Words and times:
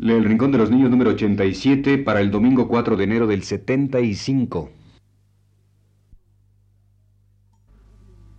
El 0.00 0.24
Rincón 0.24 0.50
de 0.50 0.58
los 0.58 0.70
Niños 0.70 0.90
número 0.90 1.10
87 1.10 1.98
para 1.98 2.20
el 2.20 2.30
domingo 2.30 2.68
4 2.68 2.96
de 2.96 3.04
enero 3.04 3.26
del 3.26 3.42
75. 3.44 4.70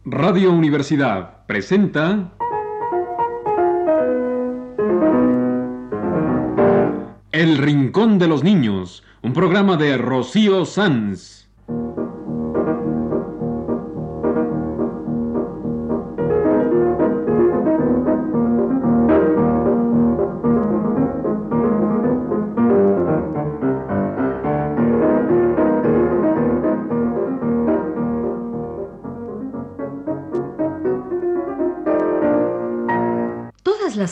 Radio 0.03 0.51
Universidad 0.51 1.45
presenta 1.47 2.33
El 7.31 7.57
Rincón 7.57 8.19
de 8.19 8.27
los 8.27 8.43
Niños, 8.43 9.03
un 9.21 9.33
programa 9.33 9.77
de 9.77 9.97
Rocío 9.97 10.65
Sanz. 10.65 11.44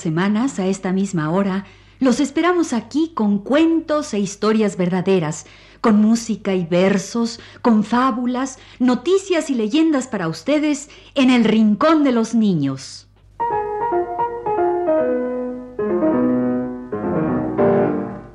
Semanas, 0.04 0.60
a 0.60 0.68
esta 0.68 0.92
misma 0.92 1.32
hora, 1.32 1.66
los 2.00 2.20
esperamos 2.20 2.74
aquí 2.74 3.12
con 3.16 3.40
cuentos 3.40 4.14
e 4.14 4.20
historias 4.20 4.78
verdaderas, 4.78 5.46
con 5.80 6.02
música 6.02 6.54
y 6.54 6.66
versos, 6.66 7.40
con 7.62 7.84
fábulas, 7.84 8.60
noticias 8.80 9.50
y 9.50 9.56
leyendas 9.56 10.08
para 10.08 10.28
ustedes 10.28 10.90
en 11.16 11.30
el 11.30 11.46
Rincón 11.46 12.04
de 12.04 12.12
los 12.12 12.36
Niños. 12.36 13.08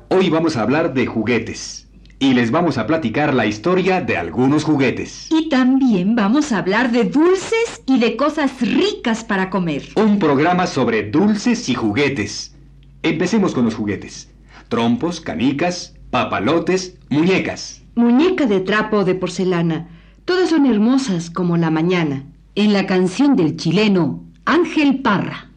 Hoy 0.09 0.29
vamos 0.29 0.57
a 0.57 0.63
hablar 0.63 0.93
de 0.93 1.05
juguetes 1.05 1.88
y 2.19 2.33
les 2.33 2.51
vamos 2.51 2.77
a 2.77 2.85
platicar 2.85 3.33
la 3.33 3.45
historia 3.45 4.01
de 4.01 4.17
algunos 4.17 4.65
juguetes. 4.65 5.29
Y 5.31 5.47
también 5.47 6.15
vamos 6.15 6.51
a 6.51 6.59
hablar 6.59 6.91
de 6.91 7.05
dulces 7.05 7.81
y 7.85 7.97
de 7.99 8.17
cosas 8.17 8.59
ricas 8.61 9.23
para 9.23 9.49
comer. 9.49 9.83
Un 9.95 10.19
programa 10.19 10.67
sobre 10.67 11.09
dulces 11.09 11.69
y 11.69 11.75
juguetes. 11.75 12.55
Empecemos 13.03 13.53
con 13.53 13.63
los 13.63 13.75
juguetes. 13.75 14.29
Trompos, 14.67 15.21
canicas, 15.21 15.95
papalotes, 16.11 16.97
muñecas. 17.09 17.81
Muñeca 17.95 18.45
de 18.45 18.59
trapo 18.59 18.97
o 18.97 19.05
de 19.05 19.15
porcelana. 19.15 19.87
Todas 20.25 20.49
son 20.49 20.65
hermosas 20.65 21.29
como 21.29 21.55
la 21.55 21.71
mañana. 21.71 22.25
En 22.55 22.73
la 22.73 22.85
canción 22.85 23.37
del 23.37 23.55
chileno 23.55 24.23
Ángel 24.43 25.01
Parra. 25.01 25.48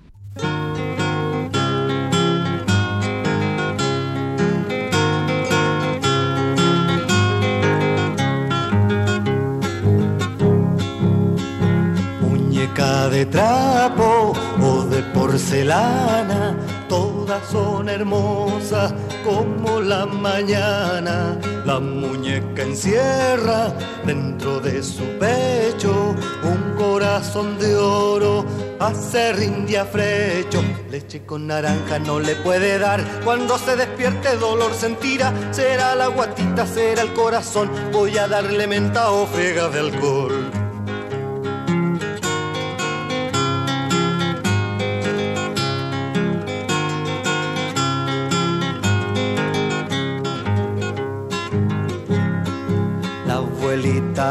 De 12.83 13.27
trapo 13.27 14.33
o 14.61 14.83
de 14.85 15.03
porcelana, 15.15 16.57
todas 16.89 17.47
son 17.49 17.89
hermosas 17.89 18.93
como 19.25 19.81
la 19.81 20.05
mañana. 20.07 21.39
La 21.65 21.79
muñeca 21.79 22.63
encierra 22.63 23.73
dentro 24.05 24.59
de 24.59 24.83
su 24.83 25.05
pecho 25.21 26.17
un 26.43 26.75
corazón 26.77 27.57
de 27.59 27.77
oro, 27.77 28.45
hace 28.81 29.33
rindia 29.33 29.85
frecho. 29.85 30.61
Leche 30.91 31.25
con 31.25 31.47
naranja 31.47 32.01
no 32.01 32.19
le 32.19 32.35
puede 32.35 32.81
dar, 32.81 33.01
cuando 33.25 33.59
se 33.59 33.77
despierte 33.77 34.37
dolor 34.39 34.75
sentirá. 34.75 35.33
Será 35.53 35.95
la 35.95 36.09
guatita, 36.09 36.67
será 36.67 37.03
el 37.03 37.13
corazón, 37.13 37.71
voy 37.93 38.19
a 38.19 38.27
darle 38.27 38.67
menta 38.67 39.13
o 39.13 39.25
frega 39.27 39.69
de 39.69 39.81
alcohol. 39.81 40.42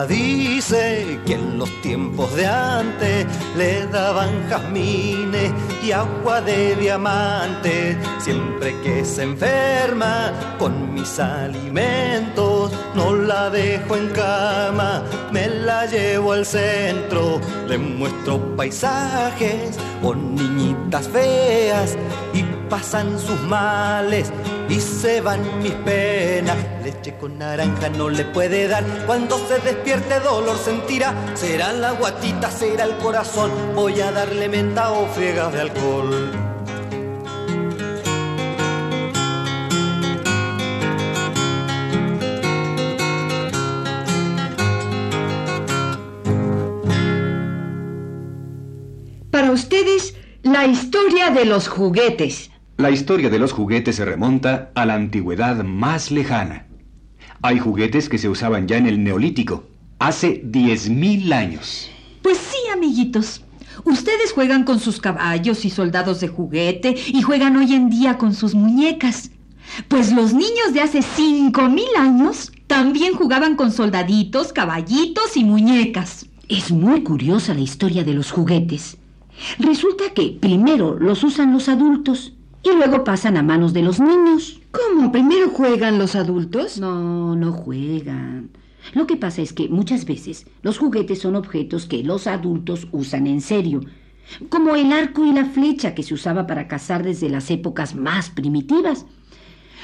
Dice 0.08 1.20
que 1.26 1.34
en 1.34 1.58
los 1.58 1.70
tiempos 1.82 2.34
de 2.36 2.46
antes 2.46 3.26
le 3.58 3.86
daban 3.88 4.48
jazmines 4.50 5.52
y 5.84 5.92
agua 5.92 6.42
de 6.42 6.76
diamante. 6.76 7.98
Siempre 8.20 8.76
que 8.82 9.04
se 9.06 9.24
enferma 9.24 10.32
con 10.58 10.94
mis 10.94 11.20
alimentos, 11.20 12.72
no 12.96 13.16
la 13.16 13.50
dejo 13.50 13.96
en 13.96 14.10
cama, 14.10 15.04
me 15.32 15.48
la 15.48 15.86
llevo 15.86 16.34
al 16.34 16.46
centro. 16.46 17.42
Le 17.68 17.78
muestro 17.78 18.56
paisajes 18.56 19.78
o 20.02 20.16
niñitas 20.16 21.08
feas 21.08 21.98
y 22.34 22.44
pasan 22.70 23.20
sus 23.20 23.40
males 23.42 24.32
y 24.72 24.80
se 24.80 25.20
van 25.20 25.42
mis 25.62 25.74
penas. 25.74 26.58
Leche 26.82 27.18
con 27.18 27.38
naranja 27.38 27.90
no 27.90 28.10
le 28.10 28.24
puede 28.24 28.70
dar, 28.70 28.86
cuando 29.06 29.38
se 29.48 29.60
despierte 29.60 30.20
dolor 30.22 30.58
sentirá. 30.58 31.14
Será 31.36 31.74
la 31.74 31.92
guatita, 31.92 32.50
será 32.50 32.86
el 32.86 32.96
corazón, 32.98 33.52
voy 33.76 34.00
a 34.00 34.12
darle 34.12 34.48
menta 34.48 34.92
o 34.92 35.08
friegas 35.08 35.52
de 35.52 35.62
alcohol. 35.62 36.32
Para 49.32 49.52
ustedes, 49.52 50.16
la 50.44 50.66
historia 50.66 51.30
de 51.32 51.46
los 51.46 51.68
juguetes. 51.68 52.52
La 52.82 52.90
historia 52.90 53.30
de 53.30 53.38
los 53.38 53.52
juguetes 53.52 53.98
se 53.98 54.06
remonta 54.06 54.72
a 54.74 54.88
la 54.88 54.96
antigüedad 54.96 55.64
más 55.64 56.10
lejana. 56.10 56.66
Hay 57.44 57.60
juguetes 57.60 58.10
que 58.10 58.18
se 58.18 58.28
usaban 58.28 58.68
ya 58.68 58.78
en 58.78 58.88
el 58.88 59.04
Neolítico, 59.04 59.66
hace 60.00 60.42
10.000 60.44 61.32
años. 61.32 61.92
Pues 62.24 62.40
sí, 62.40 62.58
amiguitos. 62.74 63.44
Ustedes 63.84 64.34
juegan 64.34 64.64
con 64.64 64.80
sus 64.80 65.00
caballos 65.00 65.64
y 65.64 65.70
soldados 65.70 66.22
de 66.22 66.30
juguete 66.30 66.96
y 67.06 67.22
juegan 67.22 67.56
hoy 67.56 67.72
en 67.76 67.92
día 67.92 68.18
con 68.18 68.34
sus 68.34 68.56
muñecas. 68.56 69.30
Pues 69.88 70.12
los 70.12 70.34
niños 70.34 70.74
de 70.74 70.82
hace 70.82 71.02
5.000 71.02 71.84
años 72.00 72.52
también 72.66 73.14
jugaban 73.14 73.56
con 73.56 73.72
soldaditos, 73.72 74.54
caballitos 74.54 75.38
y 75.38 75.44
muñecas. 75.44 76.26
Es 76.50 76.72
muy 76.72 77.04
curiosa 77.04 77.54
la 77.54 77.62
historia 77.62 78.04
de 78.04 78.16
los 78.16 78.32
juguetes. 78.32 78.98
Resulta 79.60 80.16
que 80.16 80.36
primero 80.42 80.98
los 81.00 81.24
usan 81.24 81.54
los 81.54 81.70
adultos 81.70 82.34
y 82.64 82.76
luego 82.76 83.04
pasan 83.04 83.38
a 83.38 83.44
manos 83.44 83.74
de 83.74 83.82
los 83.82 84.00
niños. 84.00 84.62
¿Cómo? 84.72 85.12
¿Primero 85.12 85.50
juegan 85.50 85.98
los 85.98 86.16
adultos? 86.16 86.80
No, 86.80 87.36
no 87.36 87.52
juegan. 87.52 88.50
Lo 88.94 89.08
que 89.08 89.16
pasa 89.16 89.42
es 89.42 89.54
que 89.54 89.70
muchas 89.70 90.06
veces 90.06 90.46
los 90.62 90.78
juguetes 90.78 91.22
son 91.22 91.36
objetos 91.36 91.86
que 91.86 92.04
los 92.04 92.28
adultos 92.28 92.88
usan 92.92 93.28
en 93.28 93.42
serio, 93.42 93.82
como 94.50 94.76
el 94.76 94.92
arco 94.92 95.26
y 95.26 95.34
la 95.34 95.46
flecha 95.46 95.94
que 95.94 96.04
se 96.04 96.14
usaba 96.14 96.48
para 96.48 96.68
cazar 96.68 97.04
desde 97.04 97.30
las 97.30 97.52
épocas 97.52 97.96
más 97.96 98.30
primitivas. 98.30 99.06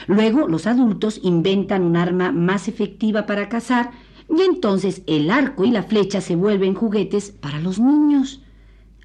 Luego 0.07 0.47
los 0.47 0.67
adultos 0.67 1.19
inventan 1.23 1.83
un 1.83 1.97
arma 1.97 2.31
más 2.31 2.67
efectiva 2.67 3.25
para 3.25 3.49
cazar 3.49 3.91
y 4.29 4.41
entonces 4.41 5.03
el 5.07 5.31
arco 5.31 5.63
y 5.65 5.71
la 5.71 5.83
flecha 5.83 6.21
se 6.21 6.35
vuelven 6.35 6.75
juguetes 6.75 7.31
para 7.31 7.59
los 7.59 7.79
niños. 7.79 8.41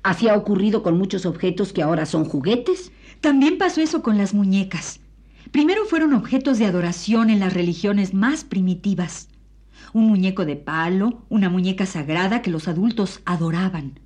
Así 0.03 0.29
ha 0.29 0.37
ocurrido 0.37 0.83
con 0.83 0.99
muchos 0.99 1.27
objetos 1.27 1.73
que 1.73 1.83
ahora 1.83 2.07
son 2.07 2.25
juguetes. 2.25 2.93
También 3.23 3.57
pasó 3.57 3.81
eso 3.81 4.03
con 4.03 4.19
las 4.19 4.35
muñecas. 4.35 4.99
Primero 5.53 5.85
fueron 5.85 6.13
objetos 6.13 6.59
de 6.59 6.67
adoración 6.67 7.31
en 7.31 7.39
las 7.39 7.53
religiones 7.53 8.15
más 8.15 8.43
primitivas. 8.43 9.29
Un 9.93 10.09
muñeco 10.09 10.45
de 10.45 10.57
palo, 10.57 11.23
una 11.29 11.49
muñeca 11.49 11.87
sagrada 11.87 12.43
que 12.43 12.51
los 12.51 12.67
adultos 12.67 13.21
adoraban. 13.25 14.01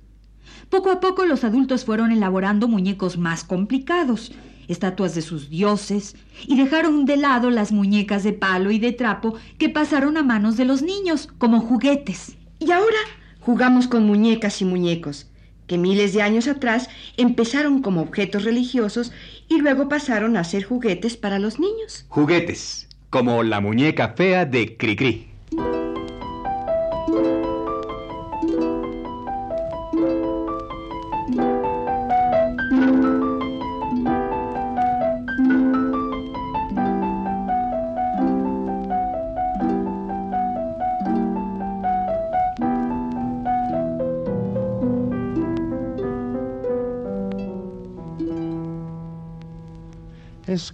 Poco 0.69 0.91
a 0.91 0.99
poco 0.99 1.25
los 1.25 1.43
adultos 1.43 1.83
fueron 1.83 2.11
elaborando 2.11 2.67
muñecos 2.67 3.17
más 3.17 3.43
complicados, 3.43 4.33
estatuas 4.67 5.15
de 5.15 5.23
sus 5.23 5.49
dioses, 5.49 6.15
y 6.45 6.55
dejaron 6.55 7.05
de 7.05 7.17
lado 7.17 7.49
las 7.49 7.71
muñecas 7.71 8.23
de 8.23 8.33
palo 8.33 8.69
y 8.69 8.77
de 8.77 8.91
trapo 8.91 9.33
que 9.57 9.67
pasaron 9.67 10.17
a 10.17 10.23
manos 10.23 10.57
de 10.57 10.65
los 10.65 10.83
niños 10.83 11.27
como 11.39 11.59
juguetes. 11.59 12.37
Y 12.59 12.69
ahora 12.69 12.99
jugamos 13.39 13.87
con 13.87 14.05
muñecas 14.05 14.61
y 14.61 14.65
muñecos 14.65 15.25
que 15.67 15.77
miles 15.77 16.13
de 16.13 16.21
años 16.21 16.47
atrás 16.47 16.89
empezaron 17.17 17.81
como 17.81 18.01
objetos 18.01 18.43
religiosos 18.43 19.11
y 19.47 19.59
luego 19.59 19.89
pasaron 19.89 20.37
a 20.37 20.43
ser 20.43 20.63
juguetes 20.63 21.17
para 21.17 21.39
los 21.39 21.59
niños. 21.59 22.05
Juguetes, 22.09 22.87
como 23.09 23.43
la 23.43 23.61
muñeca 23.61 24.13
fea 24.15 24.45
de 24.45 24.77
Cricri. 24.77 25.27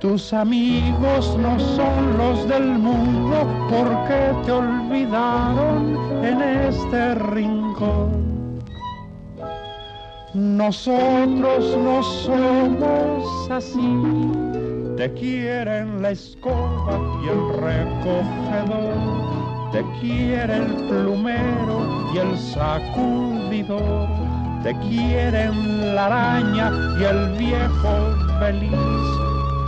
Tus 0.00 0.32
amigos 0.32 1.36
no 1.36 1.60
son 1.60 2.16
los 2.16 2.48
del 2.48 2.78
mundo 2.78 3.46
porque 3.68 4.32
te 4.46 4.50
olvidaron 4.50 6.24
en 6.24 6.40
este 6.40 7.16
rincón. 7.16 8.58
Nosotros 10.32 11.76
no 11.76 12.02
somos 12.02 13.50
así, 13.50 13.98
te 14.96 15.12
quieren 15.12 16.00
la 16.00 16.12
escoba 16.12 16.98
y 17.22 17.28
el 17.28 17.60
recogedor, 17.60 18.94
te 19.70 19.84
quiere 20.00 20.56
el 20.56 20.76
plumero 20.88 22.10
y 22.14 22.18
el 22.18 22.38
sacudidor, 22.38 24.08
te 24.62 24.74
quieren 24.78 25.94
la 25.94 26.06
araña 26.06 26.72
y 26.98 27.04
el 27.04 27.36
viejo 27.36 28.16
feliz 28.38 29.29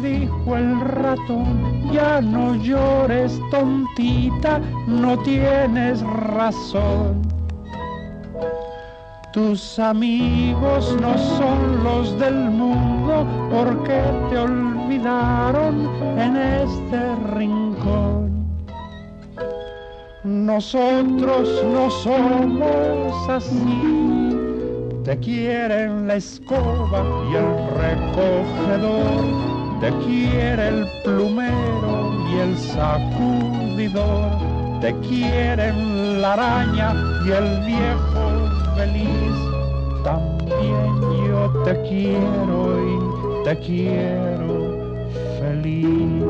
Dijo 0.00 0.56
el 0.56 0.80
ratón, 0.80 1.92
ya 1.92 2.20
no 2.20 2.54
llores 2.56 3.40
tontita, 3.50 4.60
no 4.86 5.18
tienes 5.18 6.00
razón. 6.02 7.22
Tus 9.32 9.78
amigos 9.78 10.96
no 11.00 11.16
son 11.16 11.84
los 11.84 12.18
del 12.18 12.34
mundo 12.34 13.26
porque 13.50 14.02
te 14.28 14.38
olvidaron 14.38 15.88
en 16.18 16.36
este 16.36 17.14
rincón. 17.34 18.30
Nosotros 20.24 21.64
no 21.72 21.90
somos 21.90 23.28
así 23.28 24.20
te 25.04 25.18
quieren 25.18 26.06
la 26.06 26.16
escoba 26.16 27.04
y 27.32 27.34
el 27.34 27.50
recogedor, 27.80 29.59
te 29.80 29.90
quiere 30.04 30.68
el 30.68 30.86
plumero 31.02 32.12
y 32.30 32.36
el 32.38 32.58
sacudidor, 32.58 34.30
te 34.80 34.94
quieren 35.00 36.20
la 36.20 36.34
araña 36.34 36.94
y 37.26 37.30
el 37.30 37.64
viejo 37.64 38.50
feliz. 38.76 39.32
También 40.04 41.00
yo 41.26 41.62
te 41.64 41.80
quiero 41.88 42.60
y 42.86 43.44
te 43.44 43.58
quiero 43.60 44.96
feliz. 45.40 46.24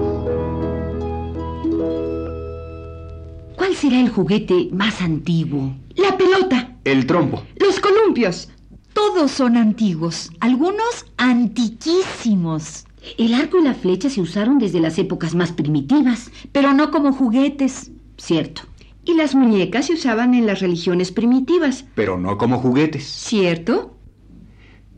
¿Cuál 3.57 3.75
será 3.75 4.01
el 4.01 4.11
juguete 4.11 4.69
más 4.73 5.01
antiguo? 5.01 5.75
La 5.97 6.17
pelota. 6.17 6.77
El 6.85 7.05
trompo. 7.07 7.43
Los 7.57 7.81
columpios. 7.81 8.49
Todos 8.95 9.31
son 9.33 9.57
antiguos, 9.57 10.31
algunos 10.41 11.07
antiquísimos. 11.17 12.85
El 13.19 13.35
arco 13.35 13.59
y 13.59 13.63
la 13.63 13.75
flecha 13.75 14.11
se 14.11 14.21
usaron 14.21 14.59
desde 14.59 14.81
las 14.81 14.99
épocas 14.99 15.35
más 15.35 15.53
primitivas. 15.53 16.31
Pero 16.53 16.73
no 16.73 16.91
como 16.91 17.13
juguetes. 17.13 17.91
Cierto. 18.17 18.63
Y 19.05 19.15
las 19.15 19.35
muñecas 19.35 19.87
se 19.87 19.95
usaban 19.95 20.35
en 20.35 20.47
las 20.47 20.61
religiones 20.61 21.11
primitivas. 21.11 21.87
Pero 21.95 22.19
no 22.19 22.37
como 22.37 22.59
juguetes. 22.59 23.05
¿Cierto? 23.05 23.97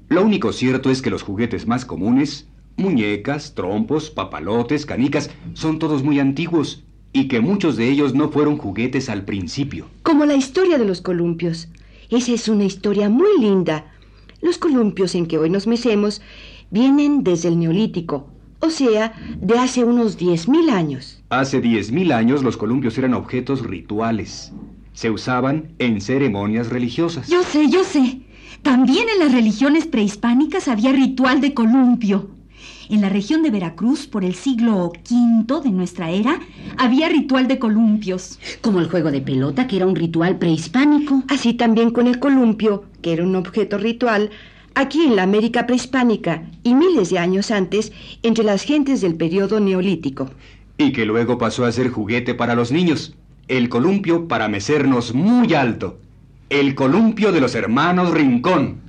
Lo 0.09 0.23
único 0.25 0.53
cierto 0.53 0.91
es 0.91 1.01
que 1.01 1.11
los 1.11 1.23
juguetes 1.23 1.67
más 1.67 1.85
comunes, 1.85 2.47
muñecas, 2.77 3.55
trompos, 3.55 4.11
papalotes, 4.11 4.85
canicas, 4.85 5.31
son 5.55 5.79
todos 5.79 6.03
muy 6.03 6.19
antiguos 6.19 6.85
y 7.13 7.29
que 7.29 7.41
muchos 7.41 7.77
de 7.77 7.89
ellos 7.89 8.15
no 8.15 8.31
fueron 8.31 8.59
juguetes 8.59 9.09
al 9.09 9.25
principio. 9.25 9.87
Como 10.03 10.25
la 10.25 10.35
historia 10.35 10.79
de 10.79 10.85
los 10.85 11.01
columpios. 11.01 11.69
Esa 12.11 12.33
es 12.33 12.49
una 12.49 12.65
historia 12.65 13.09
muy 13.09 13.39
linda. 13.39 13.87
Los 14.41 14.59
columpios 14.59 15.15
en 15.15 15.27
que 15.27 15.39
hoy 15.39 15.49
nos 15.49 15.67
mecemos 15.67 16.21
vienen 16.73 17.23
desde 17.23 17.49
el 17.49 17.59
Neolítico, 17.59 18.27
o 18.59 18.71
sea, 18.71 19.13
de 19.41 19.59
hace 19.59 19.85
unos 19.85 20.19
10.000 20.19 20.71
años. 20.71 21.23
Hace 21.29 21.63
10.000 21.63 22.13
años 22.13 22.43
los 22.43 22.57
columpios 22.57 22.97
eran 22.99 23.15
objetos 23.15 23.65
rituales. 23.65 24.53
Se 24.95 25.11
usaban 25.11 25.73
en 25.79 26.01
ceremonias 26.01 26.71
religiosas. 26.71 27.29
Yo 27.29 27.43
sé, 27.43 27.69
yo 27.69 27.85
sé. 27.85 28.23
También 28.63 29.07
en 29.09 29.19
las 29.19 29.33
religiones 29.33 29.87
prehispánicas 29.87 30.69
había 30.69 30.93
ritual 30.93 31.41
de 31.41 31.55
columpio. 31.55 32.31
En 32.89 33.01
la 33.01 33.09
región 33.09 33.43
de 33.43 33.51
Veracruz, 33.51 34.07
por 34.07 34.25
el 34.25 34.35
siglo 34.35 34.93
V 35.11 35.61
de 35.63 35.71
nuestra 35.71 36.11
era, 36.11 36.39
había 36.79 37.09
ritual 37.09 37.49
de 37.49 37.59
columpios. 37.59 38.39
Como 38.61 38.81
el 38.81 38.89
juego 38.89 39.11
de 39.11 39.21
pelota, 39.21 39.67
que 39.67 39.77
era 39.77 39.87
un 39.87 39.97
ritual 39.97 40.39
prehispánico. 40.39 41.23
Así 41.29 41.55
también 41.55 41.91
con 41.91 42.07
el 42.07 42.19
columpio, 42.19 42.85
que 43.01 43.13
era 43.13 43.25
un 43.25 43.35
objeto 43.35 43.79
ritual, 43.79 44.31
aquí 44.75 45.03
en 45.05 45.17
la 45.17 45.23
América 45.23 45.67
prehispánica 45.67 46.43
y 46.63 46.75
miles 46.75 47.11
de 47.11 47.19
años 47.19 47.51
antes, 47.51 47.93
entre 48.23 48.45
las 48.45 48.63
gentes 48.63 49.01
del 49.01 49.15
periodo 49.15 49.61
neolítico. 49.61 50.31
Y 50.79 50.93
que 50.93 51.07
luego 51.07 51.39
pasó 51.39 51.65
a 51.65 51.73
ser 51.73 51.89
juguete 51.89 52.35
para 52.35 52.55
los 52.55 52.73
niños. 52.73 53.15
El 53.49 53.69
columpio 53.69 54.29
para 54.29 54.49
mecernos 54.49 55.15
muy 55.15 55.55
alto. 55.55 55.99
El 56.49 56.75
columpio 56.75 57.33
de 57.33 57.41
los 57.41 57.55
hermanos 57.55 58.11
Rincón. 58.13 58.81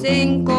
Piernas 0.00 0.57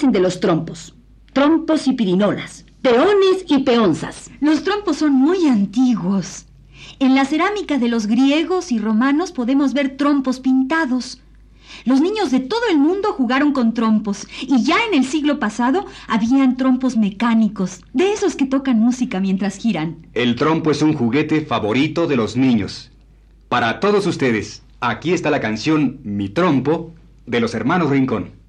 dicen 0.00 0.12
de 0.12 0.20
los 0.20 0.40
trompos? 0.40 0.94
Trompos 1.34 1.86
y 1.86 1.92
pirinolas, 1.92 2.64
peones 2.80 3.44
y 3.46 3.58
peonzas. 3.58 4.30
Los 4.40 4.64
trompos 4.64 4.96
son 4.96 5.12
muy 5.12 5.46
antiguos. 5.46 6.46
En 7.00 7.14
la 7.14 7.26
cerámica 7.26 7.76
de 7.76 7.88
los 7.88 8.06
griegos 8.06 8.72
y 8.72 8.78
romanos 8.78 9.30
podemos 9.30 9.74
ver 9.74 9.98
trompos 9.98 10.40
pintados. 10.40 11.20
Los 11.84 12.00
niños 12.00 12.30
de 12.30 12.40
todo 12.40 12.62
el 12.70 12.78
mundo 12.78 13.12
jugaron 13.12 13.52
con 13.52 13.74
trompos 13.74 14.26
y 14.40 14.62
ya 14.62 14.76
en 14.90 14.94
el 14.94 15.04
siglo 15.04 15.38
pasado 15.38 15.84
habían 16.08 16.56
trompos 16.56 16.96
mecánicos, 16.96 17.82
de 17.92 18.12
esos 18.12 18.36
que 18.36 18.46
tocan 18.46 18.80
música 18.80 19.20
mientras 19.20 19.58
giran. 19.58 20.06
El 20.14 20.34
trompo 20.34 20.70
es 20.70 20.80
un 20.80 20.94
juguete 20.94 21.42
favorito 21.42 22.06
de 22.06 22.16
los 22.16 22.38
niños. 22.38 22.90
Para 23.50 23.80
todos 23.80 24.06
ustedes, 24.06 24.62
aquí 24.80 25.12
está 25.12 25.30
la 25.30 25.40
canción 25.40 26.00
Mi 26.04 26.30
trompo 26.30 26.94
de 27.26 27.40
los 27.40 27.54
hermanos 27.54 27.90
Rincón. 27.90 28.39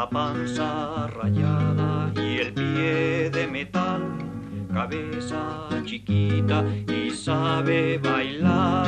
La 0.00 0.08
panza 0.08 1.08
rayada 1.08 2.10
y 2.16 2.38
el 2.38 2.54
pie 2.54 3.28
de 3.28 3.46
metal, 3.46 4.00
cabeza 4.72 5.68
chiquita 5.84 6.64
y 6.88 7.10
sabe 7.10 7.98
bailar. 7.98 8.86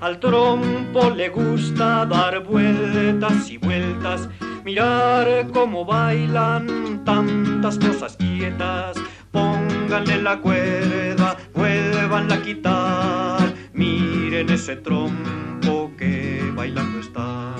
Al 0.00 0.18
trompo 0.18 1.10
le 1.10 1.28
gusta 1.28 2.04
dar 2.06 2.42
vueltas 2.42 3.48
y 3.52 3.58
vueltas, 3.58 4.28
mirar 4.64 5.46
cómo 5.54 5.84
bailan 5.84 7.04
tantas 7.04 7.78
cosas 7.78 8.16
quietas. 8.16 8.96
Pónganle 9.30 10.20
la 10.20 10.40
cuerda, 10.40 11.36
vuelvanla 11.54 12.34
a 12.34 12.42
quitar, 12.42 13.54
miren 13.74 14.50
ese 14.50 14.74
trompo 14.74 15.92
que 15.96 16.42
bailando 16.56 16.98
está. 16.98 17.54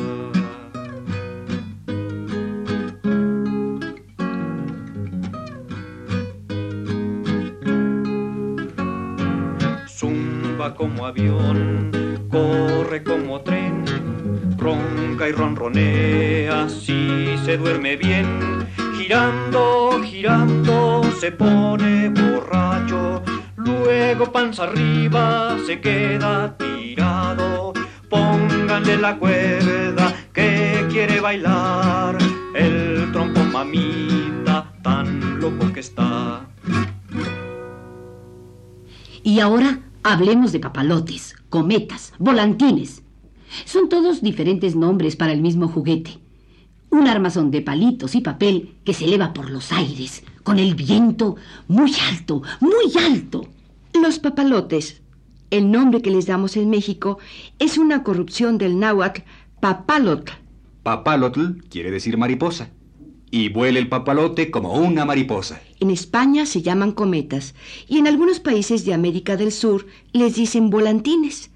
Como 10.76 11.06
avión, 11.06 11.90
corre 12.30 13.02
como 13.02 13.40
tren, 13.40 13.84
ronca 14.56 15.28
y 15.28 15.32
ronronea 15.32 16.68
si 16.68 17.36
se 17.44 17.56
duerme 17.56 17.96
bien. 17.96 18.66
Girando, 18.96 20.00
girando, 20.04 21.02
se 21.18 21.32
pone 21.32 22.10
borracho, 22.10 23.22
luego 23.56 24.30
panza 24.30 24.64
arriba 24.64 25.56
se 25.66 25.80
queda 25.80 26.56
tirado. 26.56 27.72
Pónganle 28.08 28.98
la 28.98 29.16
cuerda 29.16 30.14
que 30.32 30.86
quiere 30.90 31.20
bailar, 31.20 32.18
el 32.54 33.10
trompo 33.12 33.40
mamita 33.40 34.72
tan 34.82 35.40
loco 35.40 35.72
que 35.72 35.80
está. 35.80 36.46
Y 39.24 39.40
ahora 39.40 39.78
hablemos 40.12 40.52
de 40.52 40.60
papalotes, 40.60 41.36
cometas, 41.50 42.12
volantines. 42.18 43.02
Son 43.64 43.88
todos 43.88 44.22
diferentes 44.22 44.74
nombres 44.74 45.16
para 45.16 45.32
el 45.32 45.40
mismo 45.40 45.68
juguete. 45.68 46.18
Un 46.90 47.06
armazón 47.06 47.50
de 47.50 47.60
palitos 47.60 48.14
y 48.14 48.20
papel 48.20 48.76
que 48.84 48.94
se 48.94 49.04
eleva 49.04 49.32
por 49.32 49.50
los 49.50 49.72
aires, 49.72 50.24
con 50.42 50.58
el 50.58 50.74
viento 50.74 51.36
muy 51.66 51.92
alto, 52.10 52.42
muy 52.60 52.92
alto. 53.06 53.46
Los 54.00 54.18
papalotes, 54.18 55.02
el 55.50 55.70
nombre 55.70 56.02
que 56.02 56.10
les 56.10 56.26
damos 56.26 56.56
en 56.56 56.70
México, 56.70 57.18
es 57.58 57.78
una 57.78 58.02
corrupción 58.02 58.58
del 58.58 58.78
náhuatl 58.78 59.22
papalotl. 59.60 60.32
Papalotl 60.82 61.62
quiere 61.68 61.90
decir 61.90 62.16
mariposa. 62.16 62.70
Y 63.30 63.50
vuela 63.50 63.78
el 63.78 63.88
papalote 63.88 64.50
como 64.50 64.72
una 64.72 65.04
mariposa. 65.04 65.60
En 65.80 65.90
España 65.90 66.44
se 66.46 66.62
llaman 66.62 66.92
cometas 66.92 67.54
y 67.88 67.98
en 67.98 68.06
algunos 68.06 68.40
países 68.40 68.84
de 68.84 68.94
América 68.94 69.36
del 69.36 69.52
Sur 69.52 69.86
les 70.12 70.34
dicen 70.34 70.70
volantines. 70.70 71.50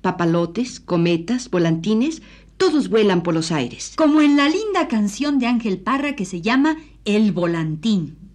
Papalotes, 0.00 0.80
cometas, 0.80 1.50
volantines, 1.50 2.22
todos 2.56 2.88
vuelan 2.88 3.22
por 3.22 3.34
los 3.34 3.52
aires. 3.52 3.92
Como 3.96 4.22
en 4.22 4.36
la 4.36 4.48
linda 4.48 4.88
canción 4.88 5.38
de 5.38 5.46
Ángel 5.46 5.78
Parra 5.78 6.16
que 6.16 6.24
se 6.24 6.40
llama 6.40 6.78
El 7.04 7.32
Volantín. 7.32 8.25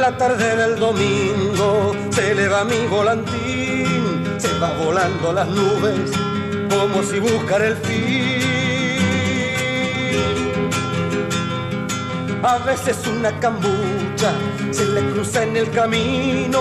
La 0.00 0.16
tarde 0.16 0.56
del 0.56 0.78
domingo 0.78 1.94
se 2.10 2.30
eleva 2.30 2.64
mi 2.64 2.86
volantín, 2.86 4.24
se 4.38 4.58
va 4.58 4.72
volando 4.72 5.30
las 5.30 5.46
nubes 5.46 6.10
como 6.70 7.02
si 7.02 7.18
buscara 7.18 7.66
el 7.66 7.76
fin. 7.76 8.40
A 12.42 12.58
veces 12.64 12.96
una 13.06 13.38
cambucha 13.40 14.32
se 14.70 14.86
le 14.86 15.02
cruza 15.10 15.42
en 15.42 15.58
el 15.58 15.70
camino, 15.70 16.60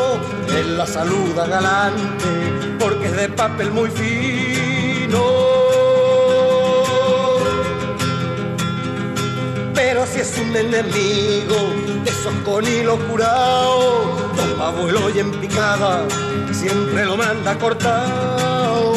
él 0.57 0.77
la 0.77 0.85
saluda 0.85 1.47
galante 1.47 2.77
porque 2.77 3.05
es 3.05 3.15
de 3.15 3.29
papel 3.29 3.71
muy 3.71 3.89
fino. 3.89 5.48
Pero 9.81 10.05
si 10.05 10.19
es 10.19 10.37
un 10.37 10.53
enemigo 10.53 11.55
de 12.03 12.11
esos 12.11 12.33
con 12.43 12.67
hilo 12.67 12.99
curado, 13.07 14.29
toma 14.35 14.71
vuelo 14.71 15.09
y 15.09 15.19
en 15.19 15.31
picada 15.39 16.05
siempre 16.51 17.05
lo 17.05 17.15
manda 17.15 17.57
cortado. 17.57 18.93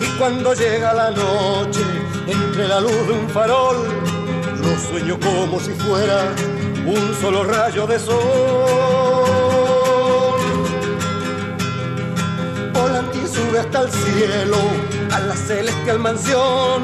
Y 0.00 0.18
cuando 0.18 0.54
llega 0.54 0.92
la 0.92 1.10
noche, 1.12 1.87
entre 2.58 2.74
la 2.74 2.80
luz 2.80 3.06
de 3.06 3.12
un 3.12 3.28
farol, 3.28 3.76
lo 4.62 4.78
sueño 4.90 5.16
como 5.20 5.60
si 5.60 5.70
fuera 5.74 6.34
un 6.86 7.14
solo 7.20 7.44
rayo 7.44 7.86
de 7.86 8.00
sol. 8.00 8.18
sube 13.28 13.60
hasta 13.60 13.82
el 13.82 13.92
cielo, 13.92 14.56
a 15.12 15.20
la 15.20 15.36
celestial 15.36 16.00
mansión, 16.00 16.82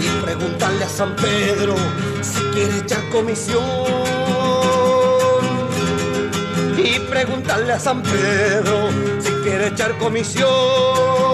y 0.00 0.08
preguntarle 0.24 0.84
a 0.84 0.88
San 0.88 1.14
Pedro 1.14 1.76
si 2.20 2.40
quiere 2.52 2.78
echar 2.78 3.08
comisión. 3.10 3.62
Y 6.76 6.98
preguntarle 6.98 7.74
a 7.74 7.78
San 7.78 8.02
Pedro 8.02 8.88
si 9.20 9.30
quiere 9.44 9.68
echar 9.68 9.96
comisión. 9.98 11.31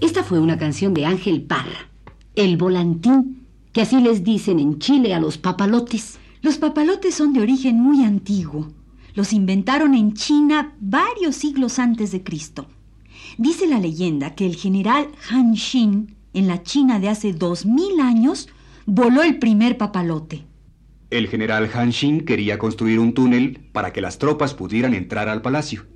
Esta 0.00 0.22
fue 0.22 0.38
una 0.38 0.58
canción 0.58 0.94
de 0.94 1.06
Ángel 1.06 1.42
Parra, 1.42 1.88
El 2.36 2.56
Volantín, 2.56 3.46
que 3.72 3.80
así 3.80 4.00
les 4.00 4.22
dicen 4.22 4.60
en 4.60 4.78
Chile 4.78 5.12
a 5.12 5.18
los 5.18 5.38
papalotes. 5.38 6.20
Los 6.40 6.58
papalotes 6.58 7.16
son 7.16 7.32
de 7.32 7.40
origen 7.40 7.80
muy 7.80 8.04
antiguo. 8.04 8.68
Los 9.14 9.32
inventaron 9.32 9.94
en 9.94 10.14
China 10.14 10.72
varios 10.80 11.34
siglos 11.34 11.80
antes 11.80 12.12
de 12.12 12.22
Cristo. 12.22 12.66
Dice 13.38 13.66
la 13.66 13.80
leyenda 13.80 14.36
que 14.36 14.46
el 14.46 14.54
general 14.54 15.08
Han 15.30 15.56
Xin, 15.56 16.14
en 16.32 16.46
la 16.46 16.62
China 16.62 17.00
de 17.00 17.08
hace 17.08 17.32
dos 17.32 17.66
mil 17.66 17.98
años, 18.00 18.48
voló 18.86 19.24
el 19.24 19.40
primer 19.40 19.78
papalote. 19.78 20.44
El 21.10 21.26
general 21.26 21.68
Han 21.74 21.90
Xin 21.90 22.20
quería 22.24 22.58
construir 22.58 23.00
un 23.00 23.14
túnel 23.14 23.58
para 23.72 23.92
que 23.92 24.00
las 24.00 24.18
tropas 24.18 24.54
pudieran 24.54 24.94
entrar 24.94 25.28
al 25.28 25.42
palacio. 25.42 25.86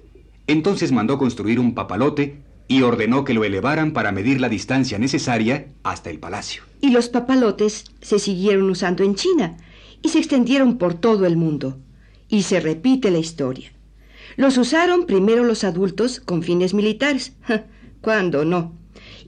Entonces 0.48 0.90
mandó 0.90 1.18
construir 1.18 1.60
un 1.60 1.74
papalote 1.74 2.42
y 2.68 2.82
ordenó 2.82 3.24
que 3.24 3.34
lo 3.34 3.44
elevaran 3.44 3.92
para 3.92 4.12
medir 4.12 4.40
la 4.40 4.48
distancia 4.48 4.98
necesaria 4.98 5.68
hasta 5.82 6.10
el 6.10 6.18
palacio. 6.18 6.62
Y 6.80 6.90
los 6.90 7.08
papalotes 7.08 7.84
se 8.00 8.18
siguieron 8.18 8.70
usando 8.70 9.04
en 9.04 9.14
China 9.14 9.56
y 10.02 10.08
se 10.08 10.18
extendieron 10.18 10.78
por 10.78 10.94
todo 10.94 11.26
el 11.26 11.36
mundo. 11.36 11.78
Y 12.28 12.42
se 12.42 12.60
repite 12.60 13.10
la 13.10 13.18
historia. 13.18 13.72
Los 14.36 14.56
usaron 14.56 15.06
primero 15.06 15.44
los 15.44 15.64
adultos 15.64 16.20
con 16.20 16.42
fines 16.42 16.72
militares. 16.74 17.34
¿Cuándo 18.00 18.44
no? 18.44 18.72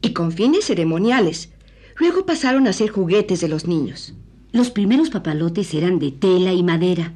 Y 0.00 0.12
con 0.12 0.32
fines 0.32 0.64
ceremoniales. 0.64 1.50
Luego 1.96 2.26
pasaron 2.26 2.66
a 2.66 2.72
ser 2.72 2.90
juguetes 2.90 3.40
de 3.40 3.48
los 3.48 3.66
niños. 3.66 4.14
Los 4.52 4.70
primeros 4.70 5.10
papalotes 5.10 5.74
eran 5.74 5.98
de 5.98 6.12
tela 6.12 6.52
y 6.52 6.62
madera. 6.62 7.12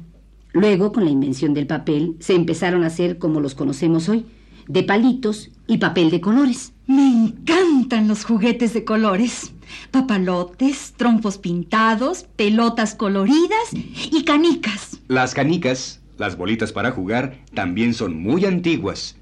Luego, 0.51 0.91
con 0.91 1.05
la 1.05 1.11
invención 1.11 1.53
del 1.53 1.67
papel, 1.67 2.15
se 2.19 2.33
empezaron 2.33 2.83
a 2.83 2.87
hacer 2.87 3.17
como 3.17 3.39
los 3.39 3.55
conocemos 3.55 4.09
hoy, 4.09 4.25
de 4.67 4.83
palitos 4.83 5.51
y 5.69 5.77
papel 5.77 6.09
de 6.09 6.19
colores. 6.19 6.73
Me 6.87 7.07
encantan 7.07 8.07
los 8.07 8.25
juguetes 8.25 8.73
de 8.73 8.83
colores. 8.83 9.53
Papalotes, 9.91 10.95
trompos 10.97 11.37
pintados, 11.37 12.25
pelotas 12.35 12.95
coloridas 12.95 13.69
y 14.11 14.23
canicas. 14.25 14.99
Las 15.07 15.35
canicas, 15.35 16.01
las 16.17 16.35
bolitas 16.35 16.73
para 16.73 16.91
jugar, 16.91 17.37
también 17.53 17.93
son 17.93 18.19
muy 18.19 18.45
antiguas. 18.45 19.15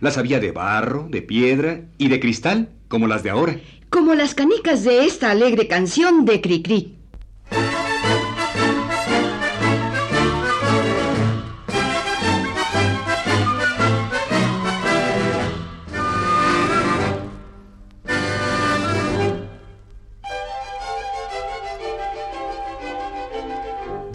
Las 0.00 0.16
había 0.16 0.38
de 0.38 0.52
barro, 0.52 1.08
de 1.10 1.20
piedra 1.20 1.82
y 1.98 2.08
de 2.08 2.20
cristal, 2.20 2.70
como 2.86 3.08
las 3.08 3.24
de 3.24 3.30
ahora. 3.30 3.60
Como 3.90 4.14
las 4.14 4.34
canicas 4.34 4.84
de 4.84 5.04
esta 5.04 5.32
alegre 5.32 5.66
canción 5.66 6.24
de 6.24 6.40
Cricri. 6.40 6.94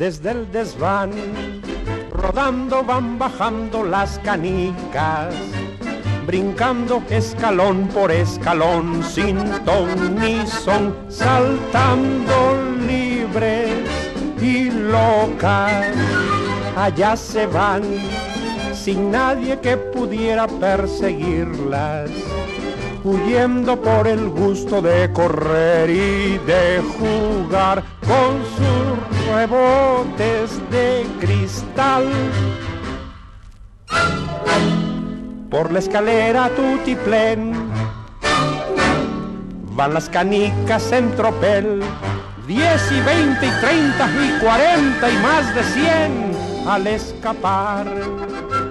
Desde 0.03 0.31
el 0.31 0.51
desván, 0.51 1.11
rodando 2.11 2.83
van 2.83 3.17
bajando 3.17 3.85
las 3.85 4.19
canicas, 4.19 5.33
brincando 6.27 7.01
escalón 7.09 7.87
por 7.87 8.11
escalón, 8.11 9.01
sin 9.01 9.37
ton 9.63 10.15
ni 10.19 10.45
son, 10.45 10.93
saltando 11.07 12.35
libres 12.85 13.79
y 14.41 14.71
locas. 14.71 15.95
Allá 16.75 17.15
se 17.15 17.45
van, 17.45 17.83
sin 18.73 19.09
nadie 19.09 19.57
que 19.61 19.77
pudiera 19.77 20.47
perseguirlas 20.47 22.11
huyendo 23.03 23.81
por 23.81 24.07
el 24.07 24.29
gusto 24.29 24.81
de 24.81 25.11
correr 25.11 25.89
y 25.89 26.37
de 26.45 26.81
jugar 26.97 27.83
con 28.07 28.41
sus 28.55 29.27
rebotes 29.33 30.61
de 30.71 31.05
cristal. 31.19 32.07
Por 35.49 35.71
la 35.71 35.79
escalera 35.79 36.49
tutiplén 36.55 37.53
van 39.75 39.93
las 39.93 40.09
canicas 40.09 40.91
en 40.91 41.13
tropel, 41.15 41.83
10 42.47 42.91
y 42.91 43.01
20 43.01 43.45
y 43.45 43.49
30 43.49 44.09
y 44.25 44.39
40 44.39 45.09
y 45.09 45.17
más 45.17 45.53
de 45.53 45.63
100 45.63 46.67
al 46.67 46.87
escapar. 46.87 47.85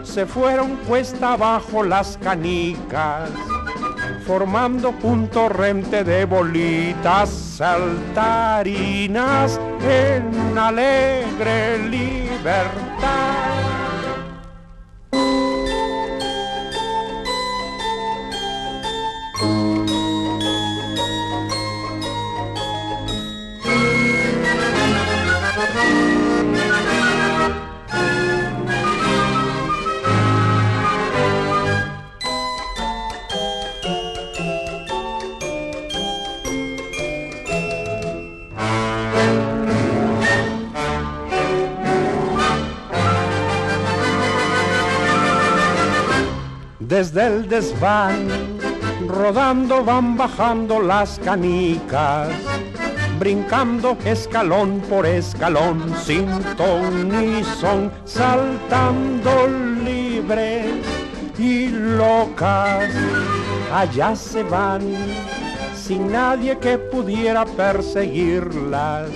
Se 0.02 0.26
fueron 0.26 0.76
cuesta 0.88 1.34
abajo 1.34 1.84
las 1.84 2.18
canicas 2.18 3.30
formando 4.26 4.94
un 5.02 5.28
torrente 5.28 6.04
de 6.04 6.24
bolitas 6.24 7.28
saltarinas 7.58 7.98
en 9.82 10.56
alegre 10.56 11.78
libertad. 11.88 13.71
Desván, 47.52 48.28
rodando 49.06 49.84
van 49.84 50.16
bajando 50.16 50.80
las 50.80 51.18
canicas, 51.18 52.30
brincando 53.18 53.94
escalón 54.06 54.80
por 54.88 55.04
escalón, 55.04 55.94
sin 56.02 56.26
ton 56.56 57.10
ni 57.10 57.44
son, 57.44 57.92
saltando 58.06 59.30
libres 59.84 60.64
y 61.38 61.68
locas. 61.68 62.88
Allá 63.70 64.16
se 64.16 64.42
van, 64.44 64.80
sin 65.76 66.10
nadie 66.10 66.56
que 66.58 66.78
pudiera 66.78 67.44
perseguirlas 67.44 69.10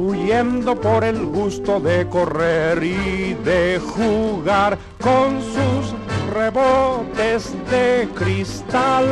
huyendo 0.00 0.80
por 0.80 1.04
el 1.04 1.26
gusto 1.26 1.78
de 1.78 2.08
correr 2.08 2.82
y 2.82 3.34
de 3.44 3.78
jugar 3.78 4.78
con 4.98 5.40
sus 5.42 5.79
rebotes 6.30 7.54
de 7.70 8.08
cristal. 8.14 9.04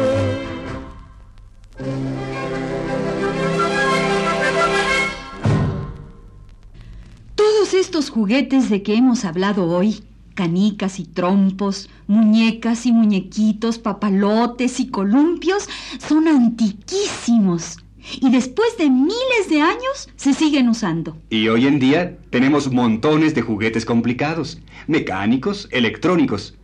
Todos 7.34 7.74
estos 7.74 8.10
juguetes 8.10 8.70
de 8.70 8.82
que 8.82 8.94
hemos 8.94 9.24
hablado 9.24 9.66
hoy, 9.66 10.02
canicas 10.34 11.00
y 11.00 11.04
trompos, 11.04 11.90
muñecas 12.06 12.86
y 12.86 12.92
muñequitos, 12.92 13.78
papalotes 13.78 14.78
y 14.80 14.88
columpios, 14.88 15.68
son 15.98 16.28
antiquísimos 16.28 17.78
y 18.20 18.30
después 18.30 18.76
de 18.78 18.88
miles 18.90 19.48
de 19.50 19.60
años 19.60 20.08
se 20.16 20.34
siguen 20.34 20.68
usando. 20.68 21.16
Y 21.30 21.48
hoy 21.48 21.66
en 21.66 21.78
día 21.78 22.16
tenemos 22.30 22.72
montones 22.72 23.34
de 23.34 23.42
juguetes 23.42 23.84
complicados, 23.84 24.60
mecánicos, 24.86 25.68
electrónicos. 25.70 26.57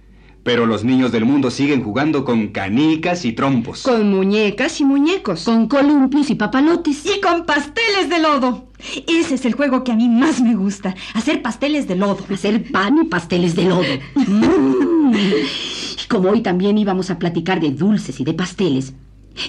Pero 0.44 0.66
los 0.66 0.84
niños 0.84 1.10
del 1.10 1.24
mundo 1.24 1.50
siguen 1.50 1.82
jugando 1.82 2.24
con 2.24 2.48
canicas 2.48 3.24
y 3.24 3.32
trompos. 3.32 3.82
Con 3.82 4.10
muñecas 4.10 4.78
y 4.78 4.84
muñecos. 4.84 5.44
Con 5.44 5.68
columpios 5.68 6.28
y 6.28 6.34
papalotes. 6.34 7.04
Y 7.06 7.20
con 7.22 7.46
pasteles 7.46 8.10
de 8.10 8.18
lodo. 8.18 8.68
Ese 9.08 9.36
es 9.36 9.46
el 9.46 9.54
juego 9.54 9.82
que 9.82 9.92
a 9.92 9.96
mí 9.96 10.08
más 10.10 10.42
me 10.42 10.54
gusta. 10.54 10.94
Hacer 11.14 11.40
pasteles 11.40 11.88
de 11.88 11.96
lodo. 11.96 12.18
Hacer 12.30 12.70
pan 12.70 12.98
y 12.98 13.04
pasteles 13.06 13.56
de 13.56 13.64
lodo. 13.64 13.84
Mm. 14.14 15.14
Como 16.08 16.28
hoy 16.28 16.42
también 16.42 16.76
íbamos 16.76 17.10
a 17.10 17.18
platicar 17.18 17.58
de 17.60 17.70
dulces 17.70 18.20
y 18.20 18.24
de 18.24 18.34
pasteles, 18.34 18.92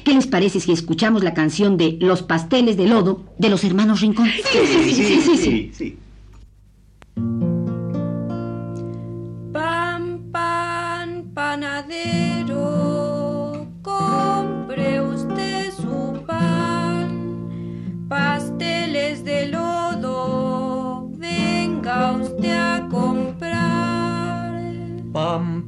¿Qué 0.04 0.14
les 0.14 0.26
parece 0.26 0.60
si 0.60 0.72
escuchamos 0.72 1.24
la 1.24 1.36
canción 1.36 1.78
de 1.78 1.98
Los 2.02 2.24
pasteles 2.24 2.76
de 2.76 2.88
lodo 2.88 3.24
de 3.38 3.50
los 3.50 3.64
hermanos 3.64 4.02
Rincón? 4.02 4.28
Sí, 4.28 4.60
sí, 4.66 4.94
sí, 4.94 5.22
sí, 5.22 5.38
sí. 5.38 5.72
sí, 5.72 5.98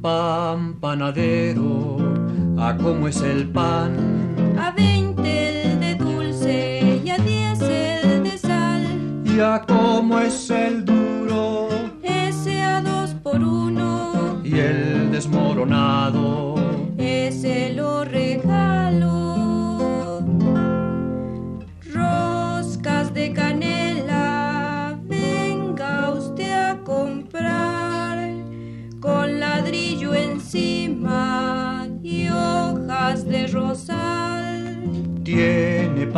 pam, 0.00 0.74
panadero, 0.80 1.96
¿a 2.56 2.76
cómo 2.76 3.08
es 3.08 3.20
el 3.20 3.48
pan? 3.48 3.96
A 4.56 4.70
veinte 4.70 5.72
el 5.72 5.80
de 5.80 5.94
dulce 5.96 7.00
y 7.04 7.10
a 7.10 7.18
diez 7.18 7.60
el 7.62 8.22
de 8.22 8.38
sal. 8.38 9.22
¿Y 9.24 9.40
a 9.40 9.64
cómo 9.66 10.20
es 10.20 10.50
el 10.50 10.84
duro? 10.84 11.68
Ese 12.02 12.62
a 12.62 12.80
dos 12.80 13.10
por 13.22 13.40
uno. 13.40 14.40
Y 14.44 14.58
el 14.58 15.10
desmoronado. 15.10 16.54
Ese 16.96 17.72
lo 17.72 18.04
regalo. 18.04 19.37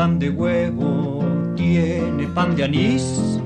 Pan 0.01 0.19
de 0.19 0.31
huevo, 0.31 1.23
tiene 1.57 2.27
pan 2.29 2.57
de 2.57 2.65
anís. 2.65 3.40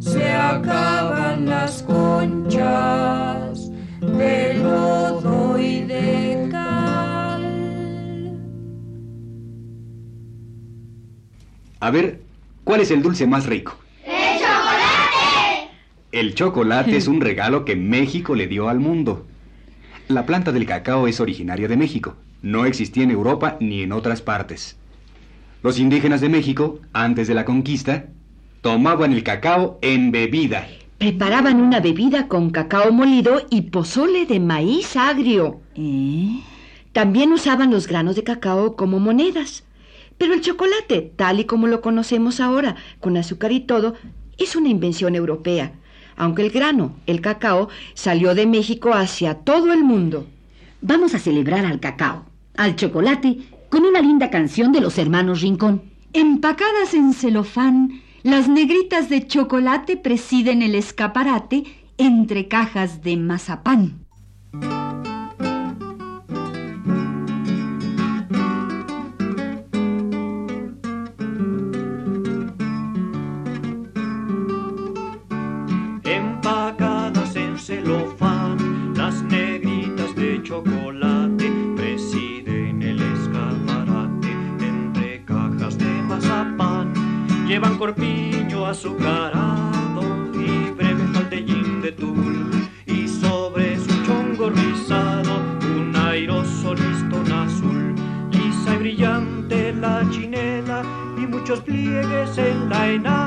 se 0.00 0.32
acaban 0.32 1.46
las 1.46 1.82
conchas 1.82 3.70
de 4.00 4.54
lodo 4.54 5.58
y 5.58 5.82
de 5.82 6.48
cal. 6.50 7.42
A 11.80 11.90
ver, 11.90 12.22
¿cuál 12.64 12.80
es 12.80 12.90
el 12.90 13.02
dulce 13.02 13.26
más 13.26 13.46
rico? 13.46 13.76
¡El 14.04 14.38
chocolate! 14.38 15.70
El 16.12 16.34
chocolate 16.34 16.96
es 16.96 17.08
un 17.08 17.20
regalo 17.20 17.64
que 17.64 17.76
México 17.76 18.34
le 18.34 18.46
dio 18.46 18.68
al 18.68 18.80
mundo. 18.80 19.26
La 20.12 20.26
planta 20.26 20.52
del 20.52 20.66
cacao 20.66 21.08
es 21.08 21.20
originaria 21.20 21.68
de 21.68 21.78
México. 21.78 22.16
No 22.42 22.66
existía 22.66 23.02
en 23.02 23.10
Europa 23.10 23.56
ni 23.60 23.80
en 23.80 23.92
otras 23.92 24.20
partes. 24.20 24.76
Los 25.62 25.78
indígenas 25.78 26.20
de 26.20 26.28
México, 26.28 26.80
antes 26.92 27.28
de 27.28 27.34
la 27.34 27.46
conquista, 27.46 28.08
tomaban 28.60 29.14
el 29.14 29.22
cacao 29.22 29.78
en 29.80 30.12
bebida. 30.12 30.68
Preparaban 30.98 31.62
una 31.62 31.80
bebida 31.80 32.28
con 32.28 32.50
cacao 32.50 32.92
molido 32.92 33.46
y 33.48 33.62
pozole 33.62 34.26
de 34.26 34.38
maíz 34.38 34.96
agrio. 34.96 35.62
¿Eh? 35.76 36.42
También 36.92 37.32
usaban 37.32 37.70
los 37.70 37.86
granos 37.86 38.14
de 38.14 38.22
cacao 38.22 38.76
como 38.76 39.00
monedas. 39.00 39.64
Pero 40.18 40.34
el 40.34 40.42
chocolate, 40.42 41.10
tal 41.16 41.40
y 41.40 41.46
como 41.46 41.68
lo 41.68 41.80
conocemos 41.80 42.38
ahora, 42.38 42.76
con 43.00 43.16
azúcar 43.16 43.50
y 43.50 43.60
todo, 43.60 43.94
es 44.36 44.56
una 44.56 44.68
invención 44.68 45.14
europea, 45.14 45.72
aunque 46.16 46.42
el 46.42 46.50
grano, 46.50 46.96
el 47.06 47.20
cacao, 47.20 47.68
salió 47.94 48.34
de 48.34 48.46
México 48.46 48.92
hacia 48.94 49.34
todo 49.34 49.72
el 49.72 49.84
mundo. 49.84 50.26
Vamos 50.80 51.14
a 51.14 51.18
celebrar 51.18 51.64
al 51.64 51.80
cacao, 51.80 52.24
al 52.56 52.76
chocolate, 52.76 53.38
con 53.68 53.84
una 53.84 54.00
linda 54.00 54.30
canción 54.30 54.72
de 54.72 54.80
los 54.80 54.98
hermanos 54.98 55.40
Rincón. 55.40 55.82
Empacadas 56.12 56.94
en 56.94 57.14
celofán, 57.14 58.02
las 58.22 58.48
negritas 58.48 59.08
de 59.08 59.26
chocolate 59.26 59.96
presiden 59.96 60.62
el 60.62 60.74
escaparate 60.74 61.64
entre 61.98 62.48
cajas 62.48 63.02
de 63.02 63.16
mazapán. 63.16 64.06
Corpiño 87.82 88.64
azucarado 88.64 90.02
y 90.34 90.70
breve 90.70 91.04
faldellín 91.12 91.82
de 91.82 91.90
tul 91.90 92.68
y 92.86 93.08
sobre 93.08 93.76
su 93.76 93.90
chongo 94.04 94.50
rizado 94.50 95.32
un 95.74 95.92
airoso 95.96 96.74
listón 96.74 97.32
azul. 97.32 97.96
Lisa 98.30 98.74
y 98.74 98.78
brillante 98.78 99.72
la 99.72 100.08
chinela 100.10 100.84
y 101.20 101.26
muchos 101.26 101.58
pliegues 101.62 102.38
en 102.38 102.68
la 102.68 102.88
enagua 102.88 103.21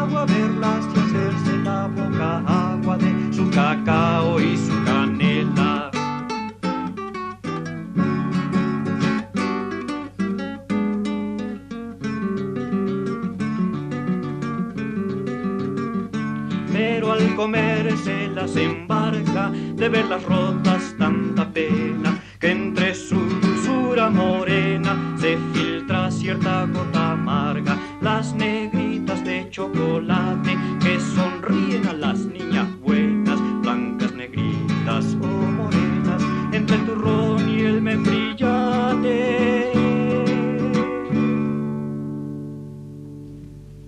de 19.76 19.90
verlas 19.90 20.24
rotas 20.24 20.96
tanta 20.98 21.52
pena 21.52 22.22
que 22.40 22.52
entre 22.52 22.96
su 22.96 23.16
dulzura 23.16 24.10
morena 24.10 25.16
se 25.20 25.38
filtra 25.54 26.10
cierta 26.12 26.66
gota 26.66 27.12
amarga. 27.12 27.78
Las 28.02 28.34
negritas 28.34 29.24
de 29.26 29.48
chocolate 29.50 30.58
que 30.82 31.00
sonríen 31.00 31.88
a 31.88 31.94
las 31.94 32.20
niñas 32.20 32.68
buenas, 32.82 33.40
blancas, 33.62 34.14
negritas 34.14 35.18
o 35.22 35.28
morenas, 35.28 36.24
entre 36.54 36.78
el 36.78 36.86
turrón 36.86 37.50
y 37.50 37.62
el 37.62 37.82
membrillate. 37.82 39.72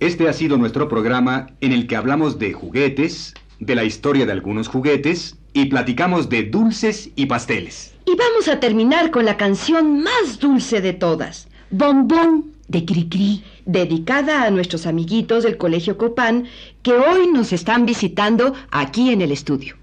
Este 0.00 0.28
ha 0.28 0.32
sido 0.32 0.58
nuestro 0.58 0.88
programa 0.88 1.48
en 1.60 1.72
el 1.72 1.86
que 1.86 1.96
hablamos 1.96 2.38
de 2.38 2.52
juguetes, 2.52 3.34
de 3.60 3.74
la 3.74 3.84
historia 3.84 4.26
de 4.26 4.32
algunos 4.32 4.68
juguetes 4.68 5.36
y 5.52 5.66
platicamos 5.66 6.28
de 6.28 6.44
dulces 6.44 7.10
y 7.16 7.26
pasteles. 7.26 7.94
Y 8.06 8.14
vamos 8.16 8.48
a 8.48 8.60
terminar 8.60 9.10
con 9.10 9.24
la 9.24 9.36
canción 9.36 10.02
más 10.02 10.38
dulce 10.38 10.80
de 10.80 10.92
todas, 10.92 11.48
Bombón 11.70 12.52
de 12.68 12.84
Cricri. 12.84 13.42
dedicada 13.64 14.44
a 14.44 14.50
nuestros 14.50 14.86
amiguitos 14.86 15.42
del 15.44 15.56
Colegio 15.56 15.98
Copán 15.98 16.44
que 16.82 16.92
hoy 16.92 17.26
nos 17.32 17.52
están 17.52 17.86
visitando 17.86 18.54
aquí 18.70 19.10
en 19.10 19.22
el 19.22 19.32
estudio. 19.32 19.76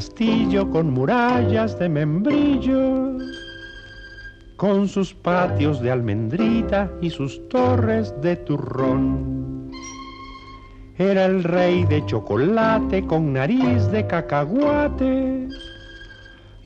Castillo 0.00 0.70
con 0.70 0.94
murallas 0.94 1.78
de 1.78 1.86
membrillo, 1.86 3.18
con 4.56 4.88
sus 4.88 5.12
patios 5.12 5.82
de 5.82 5.90
almendrita 5.90 6.90
y 7.02 7.10
sus 7.10 7.46
torres 7.50 8.14
de 8.22 8.34
turrón. 8.36 9.70
Era 10.96 11.26
el 11.26 11.44
rey 11.44 11.84
de 11.84 12.02
chocolate 12.06 13.06
con 13.06 13.34
nariz 13.34 13.90
de 13.90 14.06
cacahuate 14.06 15.48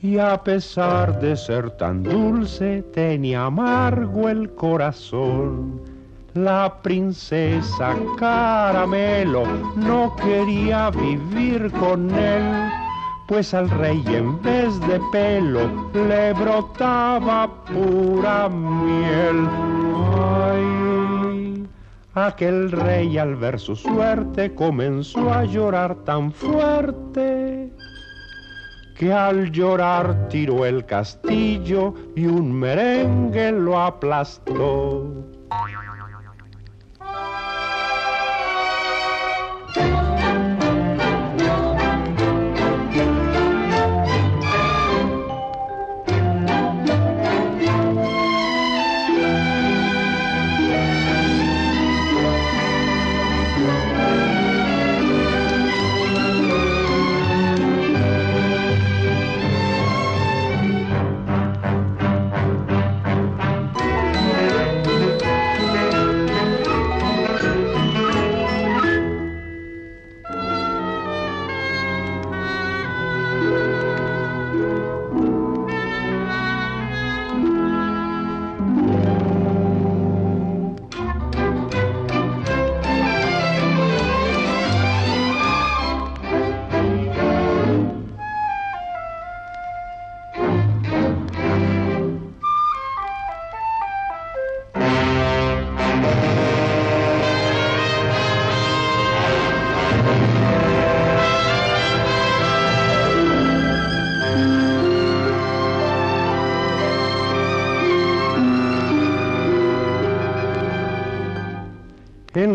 y 0.01 0.17
a 0.17 0.41
pesar 0.41 1.19
de 1.19 1.35
ser 1.35 1.71
tan 1.71 2.03
dulce 2.03 2.83
tenía 2.93 3.47
amargo 3.47 4.29
el 4.29 4.49
corazón. 4.55 5.81
La 6.35 6.81
princesa 6.81 7.95
Caramelo 8.17 9.45
no 9.77 10.13
quería 10.17 10.89
vivir 10.89 11.71
con 11.71 12.09
él, 12.11 12.74
pues 13.27 13.53
al 13.53 13.69
rey 13.69 14.03
en 14.07 14.41
vez 14.41 14.79
de 14.81 14.99
pelo 15.11 15.89
le 15.93 16.33
brotaba 16.33 17.63
pura 17.65 18.47
miel. 18.49 19.47
Ay, 20.19 21.67
aquel 22.13 22.71
rey 22.71 23.17
al 23.17 23.35
ver 23.35 23.59
su 23.59 23.75
suerte 23.75 24.53
comenzó 24.53 25.33
a 25.33 25.43
llorar 25.43 25.95
tan 26.03 26.31
fuerte 26.31 27.71
que 28.97 29.11
al 29.11 29.51
llorar 29.51 30.29
tiró 30.29 30.65
el 30.65 30.85
castillo 30.85 31.93
y 32.15 32.25
un 32.27 32.51
merengue 32.53 33.51
lo 33.51 33.79
aplastó. 33.79 35.25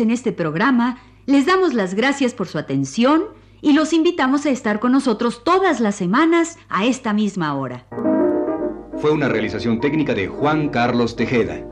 En 0.00 0.10
este 0.10 0.32
programa 0.32 0.98
les 1.26 1.46
damos 1.46 1.74
las 1.74 1.94
gracias 1.94 2.34
por 2.34 2.48
su 2.48 2.58
atención 2.58 3.24
y 3.62 3.72
los 3.72 3.92
invitamos 3.92 4.46
a 4.46 4.50
estar 4.50 4.80
con 4.80 4.92
nosotros 4.92 5.44
todas 5.44 5.80
las 5.80 5.94
semanas 5.94 6.58
a 6.68 6.86
esta 6.86 7.12
misma 7.12 7.54
hora. 7.54 7.86
Fue 8.98 9.12
una 9.12 9.28
realización 9.28 9.80
técnica 9.80 10.14
de 10.14 10.28
Juan 10.28 10.68
Carlos 10.68 11.16
Tejeda. 11.16 11.64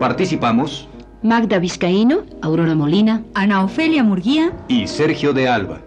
Participamos 0.00 0.88
Magda 1.22 1.58
Vizcaíno, 1.58 2.24
Aurora 2.42 2.74
Molina. 2.74 3.24
Ana 3.34 3.64
Ofelia 3.64 4.04
Murguía 4.04 4.52
y 4.68 4.86
Sergio 4.86 5.32
de 5.32 5.48
Alba. 5.48 5.80